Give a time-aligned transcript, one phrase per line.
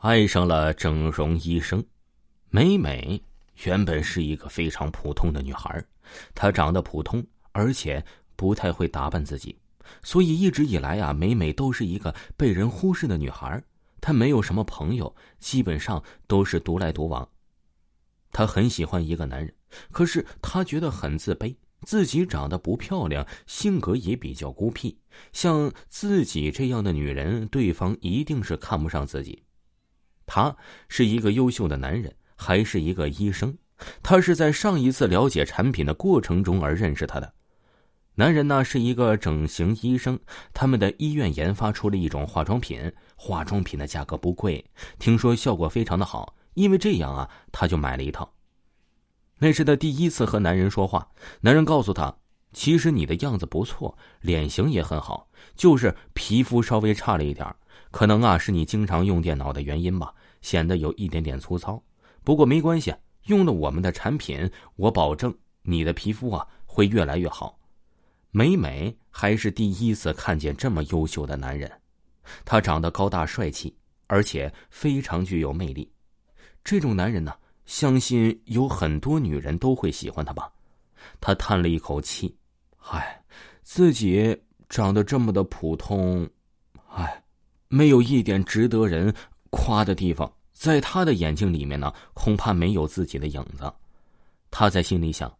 [0.00, 1.84] 爱上了整容医生
[2.48, 3.22] 美美。
[3.64, 5.84] 原本是一个非常普通的女孩，
[6.34, 8.02] 她长得普通，而且
[8.34, 9.54] 不太会打扮自己，
[10.02, 13.62] 所以一直以来啊，美美都是一个被人忽视的女孩。
[14.00, 17.28] 她没有什么朋友，基本上都是独来独往。
[18.32, 19.54] 她很喜欢一个男人，
[19.92, 24.98] 可是她觉得很自卑，自己长得不漂亮，性格也比较孤僻。
[25.34, 29.42] 像自己这样的女人，对方一定是看不上自己。
[30.32, 30.54] 他
[30.88, 32.14] 是一个优秀的男人。
[32.42, 33.54] 还是一个医生，
[34.02, 37.30] 他是在上一次了解产品的过程中而认识他的。
[38.14, 40.18] 男人呢是一个整形医生，
[40.54, 44.64] 他们的医院研发出了一种化妆品，化妆品的价格不贵，
[44.98, 48.32] 听说效果非常的好，因为这样啊，他就买了一套。
[49.38, 51.10] 那是他第一次和男人说话，
[51.42, 52.16] 男人告诉他，
[52.54, 57.54] 其实你的样子不错，脸型也很好，就是皮肤稍微差了一点
[57.90, 61.82] 可能啊是你经常用电脑的原因吧，显得有一点点粗糙。
[62.22, 62.94] 不过没关系，
[63.24, 67.58] 用了我们的产品，我保证你的皮肤啊会越来越好。
[68.30, 71.70] 美美还是第一次看见这么优秀的男人，
[72.44, 75.90] 他长得高大帅气，而且非常具有魅力。
[76.62, 77.34] 这种男人呢，
[77.66, 80.52] 相信有很多女人都会喜欢他吧。
[81.20, 82.36] 他叹了一口气，
[82.78, 83.20] 唉，
[83.62, 84.38] 自己
[84.68, 86.28] 长得这么的普通，
[86.88, 87.24] 唉，
[87.68, 89.12] 没有一点值得人
[89.50, 90.32] 夸的地方。
[90.52, 93.72] 在他的眼睛里面呢，恐怕没有自己的影子。
[94.50, 95.32] 他在心里想：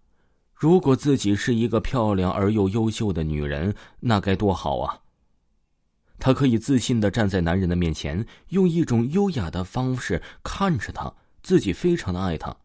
[0.55, 4.99] 如果自己是一个漂亮而又优秀的女人，那该多好啊！
[6.19, 12.57] 他可以自信的站在男人的面前，用一种优雅的方式看着他，自己非常的爱他。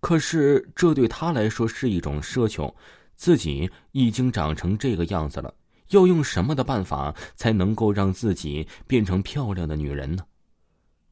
[0.00, 2.74] 可是这对他来说是一种奢求，
[3.16, 5.52] 自己已经长成这个样子了，
[5.90, 10.24] 要用什么的办法才能够让自己变成漂亮的女人呢？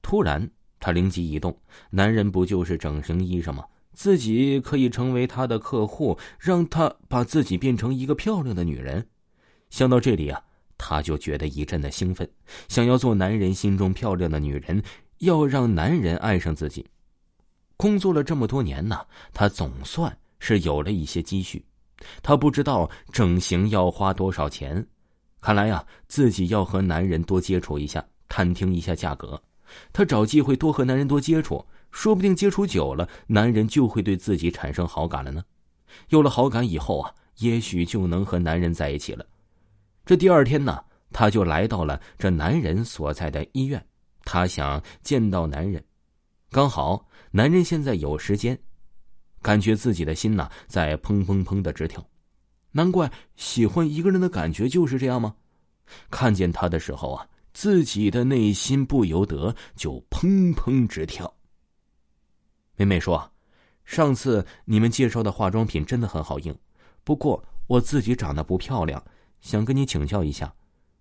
[0.06, 0.48] 突然。
[0.78, 1.58] 他灵机一动，
[1.90, 3.64] 男人不就是整形医生吗？
[3.92, 9.04] 自己可以成为他的客户，让他把自己变成一个漂亮的女人。
[9.68, 10.40] 想到这里啊，
[10.78, 12.28] 他就觉得一阵的兴奋，
[12.68, 14.80] 想要做男人心中漂亮的女人，
[15.18, 16.86] 要让男人爱上自己。
[17.76, 21.64] 工作了这么多年呢，他总算是有了一些积蓄。
[22.22, 24.86] 他不知道整形要花多少钱，
[25.40, 29.42] 看来呀，自己要和男人多接触一下，探听一下价格。
[29.92, 35.42] 她找机会多和男人多接触，说不定接触久了，男人就会对自己产生好感了呢。
[36.08, 39.24] 有了好感以后啊，也许就能和男人在一起了。
[40.04, 40.82] 这第二天呢，
[41.12, 43.84] 她就来到了这男人所在的医院，
[44.24, 45.82] 她想见到男人。
[46.50, 48.58] 刚好男人现在有时间，
[49.42, 52.06] 感觉自己的心呐在砰砰砰的直跳。
[52.72, 55.34] 难怪喜欢一个人的感觉就是这样吗？
[56.10, 57.26] 看见他的时候啊。
[57.56, 61.32] 自己的内心不由得就砰砰直跳。
[62.74, 63.32] 妹妹说
[63.82, 66.54] ：“上次你们介绍的化妆品真的很好用，
[67.02, 69.02] 不过我自己长得不漂亮，
[69.40, 70.54] 想跟你请教一下，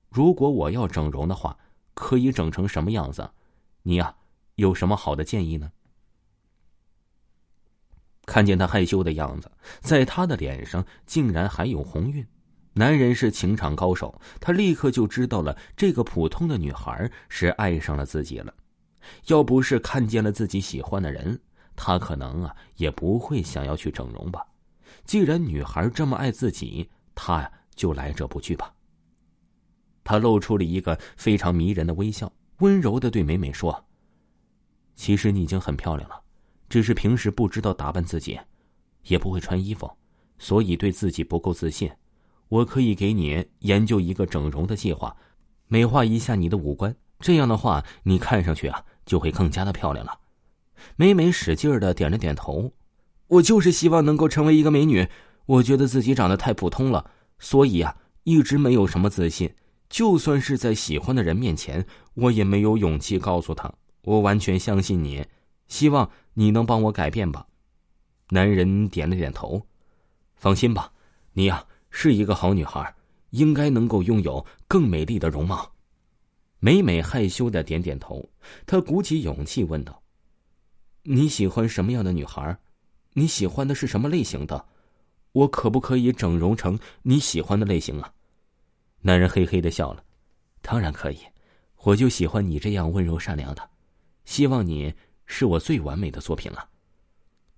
[0.10, 1.58] 如果我要整容的话，
[1.94, 3.30] 可以整成什么样子？
[3.84, 4.16] 你呀，
[4.56, 5.70] 有什么好的建议呢？”
[8.26, 9.52] 看见他害羞的样子，
[9.82, 12.26] 在他的脸上竟然还有红晕。
[12.78, 18.54] 男人是情场高手，他立刻就知道了这个普通的女孩是爱上了自己了。
[19.28, 21.40] 要不是看见了自己喜欢的人，
[21.74, 24.46] 他可能啊也不会想要去整容吧。
[25.06, 28.74] 既然女孩这么爱自己，他呀就来者不拒吧。
[30.04, 33.86] 他露出了一个非常迷人的微笑，温柔的对美美说
[34.96, 36.22] ：“其实你已经很漂亮了，
[36.68, 38.38] 只是平时不知道打扮自己，
[39.04, 39.90] 也不会穿衣服，
[40.38, 41.90] 所以对自己不够自信。”
[42.48, 45.16] 我可以给你研究一个整容的计划，
[45.68, 50.20] 美化一下你的五官，这样的话，你看上去啊就会更加的漂亮了。
[50.96, 52.72] 美美使劲的点了点头，
[53.28, 55.08] 我就是希望能够成为一个美女。
[55.48, 59.54] 我觉得自己长得太普通了，所以啊一直没有什么自信。
[59.90, 61.86] 就算是在喜欢的人面前，
[62.16, 63.74] 我也没有勇气告诉他
[64.04, 65.26] 我完全相信你。
[65.68, 67.48] 希望你能帮我改变吧。
[68.30, 69.66] 男人点了点头，
[70.36, 70.92] 放心吧，
[71.34, 71.66] 你呀。
[71.98, 72.94] 是一个好女孩，
[73.30, 75.72] 应该能够拥有更美丽的容貌。
[76.60, 78.30] 美美害羞的点点头，
[78.66, 80.04] 她鼓起勇气问道
[81.04, 82.60] ：“你喜欢什么样的女孩？
[83.14, 84.66] 你喜欢的是什么类型的？
[85.32, 88.12] 我可不可以整容成你喜欢的类型啊？”
[89.00, 90.04] 男人嘿嘿的笑了
[90.62, 91.20] ：“当然可以，
[91.78, 93.70] 我就喜欢你这样温柔善良的。
[94.26, 94.94] 希望你
[95.26, 96.68] 是我最完美的作品了。”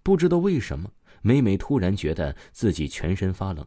[0.04, 0.92] 不知道为什么，
[1.24, 3.66] 美美突然觉得自己全身发冷。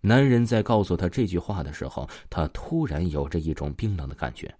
[0.00, 4.54] 男人在告诉她这句话的时候，她突然有着一种冰冷的感觉。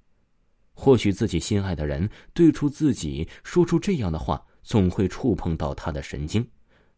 [0.74, 6.46] 或许自己心爱的人对出自己说出这样的话，总会触碰到他的神经，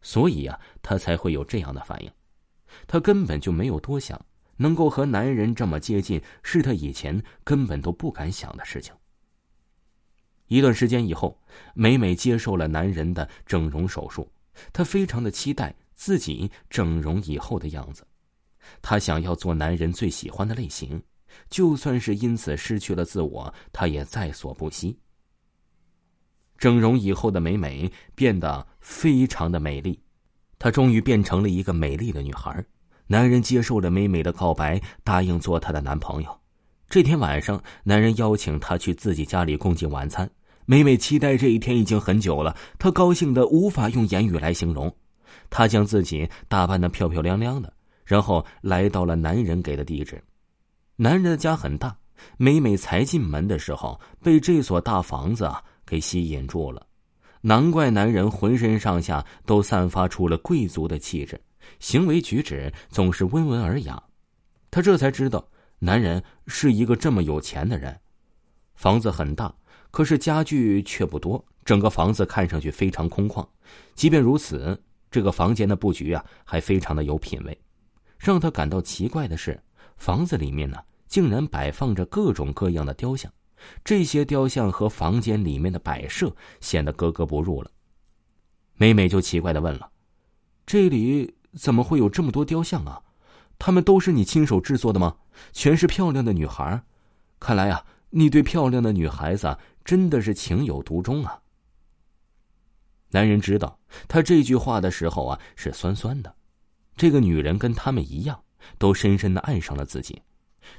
[0.02, 2.10] 所以呀，他才会有这样的反应。
[2.86, 4.20] 他根本就没有多想，
[4.56, 8.92] 能够和男人这么接近，是他以前根本都不敢想的事情。
[10.48, 11.40] 一段时间以后，
[11.74, 14.32] 美美接受了男人的整容手术，
[14.72, 18.04] 她非常的期待自己整容以后的样子，
[18.82, 21.02] 她想要做男人最喜欢的类型。
[21.50, 24.98] 就算是因此失去了自我，她也在所不惜。
[26.56, 30.00] 整容以后的美美变得非常的美丽，
[30.58, 32.64] 她终于变成了一个美丽的女孩。
[33.06, 36.40] 男人接受了美美的告白，答应做她的男朋友。
[36.88, 40.28] 这天晚上，男人邀请她去自己家里共进晚餐。
[40.66, 44.94] 美美期待这一天已经很久了，她高兴的无法用言语来形容。
[45.48, 47.72] 她将自己打扮的漂漂亮亮的，
[48.08, 50.18] 然后来到了男人给的地址。
[50.96, 51.94] 男人的家很大，
[52.38, 56.86] 美美才进门的时候，被这所大房子啊给吸引住了。
[57.42, 61.38] 难怪男人浑身上下都散发出了贵族的气质，
[61.80, 64.02] 行为举止总是温文尔雅。
[64.70, 65.46] 他这才知道，
[65.78, 67.94] 男人是一个这么有钱的人。
[68.74, 69.54] 房子很大，
[69.90, 73.46] 可是家具却不多，整个房子看上去非常空旷。
[73.94, 77.56] 即便如此，这个房间的布局啊，还非常的有品味。
[78.18, 79.58] 让他感到奇怪的是。
[79.96, 80.78] 房子里面呢，
[81.08, 83.32] 竟然摆放着各种各样的雕像，
[83.82, 87.70] 这些雕像和房间里面的摆设显得格格不入了。
[88.74, 89.90] 美美就奇怪的问了
[90.64, 93.02] ：“这里怎么会有这么多雕像啊？
[93.58, 95.16] 他们都是你亲手制作的吗？
[95.52, 96.80] 全是漂亮的女孩，
[97.40, 101.42] 看来啊，你对漂亮的女孩子真的是情有独钟啊。”
[103.10, 103.76] 男人知道
[104.06, 106.32] 他这句话的时候啊，是酸酸的。
[106.98, 108.42] 这个女人跟他们一样。
[108.76, 110.20] 都深深的爱上了自己，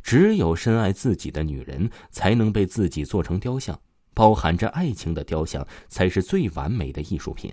[0.04, 3.80] 只有深爱自己的女人才能被自己做成雕像，
[4.14, 7.52] 包含着爱情的雕像才是最完美的艺术品。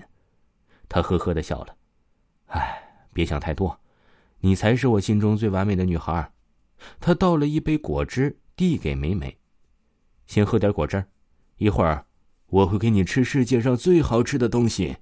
[0.89, 1.75] 他呵呵的笑了，
[2.49, 3.81] 哎，别想太多，
[4.41, 6.33] 你才是我心中最完美的女孩。
[7.01, 9.39] 他倒了一杯果汁递给美美，
[10.27, 11.03] 先喝点果汁，
[11.57, 12.05] 一会儿
[12.49, 14.97] 我会给你吃世界上最好吃的东西。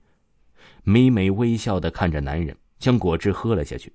[0.85, 3.93] 美美微笑的看着男人，将果汁喝了下去。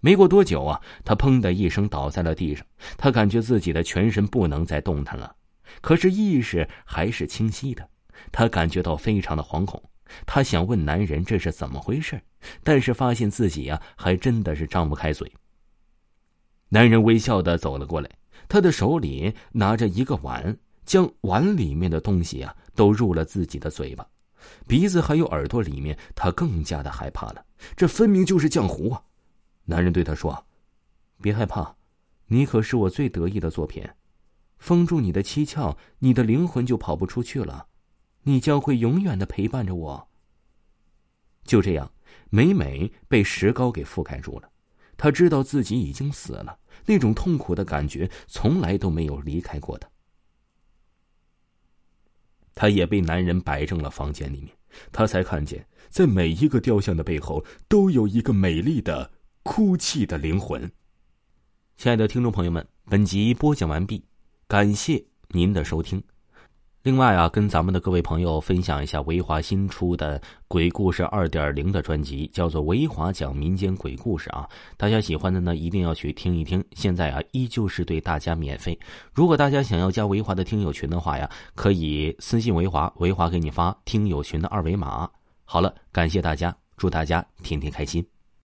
[0.00, 2.64] 没过多久啊，他砰的一声倒在了地上。
[2.96, 5.34] 他感觉自己的全身不能再动弹了，
[5.80, 7.88] 可是意识还是清晰的。
[8.30, 9.82] 他感觉到非常的惶恐，
[10.26, 12.20] 他想问男人这是怎么回事，
[12.62, 15.30] 但是发现自己呀，还真的是张不开嘴。
[16.68, 18.10] 男人微笑的走了过来，
[18.48, 24.06] 他的手里拿着一个碗，将碗里面的东西啊都入了自己的嘴巴、
[24.66, 25.98] 鼻子还有耳朵里面。
[26.14, 27.44] 他更加的害怕了，
[27.76, 29.02] 这分明就是浆糊啊！
[29.64, 30.46] 男人对他说
[31.20, 31.76] ：“别害怕，
[32.26, 33.88] 你可是我最得意的作品。
[34.58, 37.66] 封住你的七窍，你的灵魂就跑不出去了，
[38.22, 40.08] 你将会永远的陪伴着我。”
[41.44, 41.92] 就这样，
[42.30, 44.50] 美美被石膏给覆盖住了。
[44.96, 49.90] 他知道自己已经死了，那种痛苦的感觉从来都没有离开过的。
[52.56, 54.48] 她也被男人摆正了房间里面，
[54.90, 59.12] 她才看见，在每一个雕像的背后，都有一个美丽的。
[59.48, 60.68] 哭泣的灵魂。
[61.76, 64.02] 亲爱的听众朋友们，本集播讲完毕，
[64.48, 66.02] 感谢您的收听。
[66.86, 74.48] 另外啊，跟咱们的各位朋友分享一下维华新出的鬼故事二点零的专辑，叫做《维华讲民间鬼故事》啊。
[74.76, 76.64] 大家喜欢的呢，一定要去听一听。
[76.74, 78.78] 现在啊，依旧是对大家免费。
[79.12, 85.10] 如果大家想要加维华的听友群的话呀，可以私信维华，维华给你发听友群的二维码。
[85.44, 88.06] 好了，感谢大家，祝大家天天开心。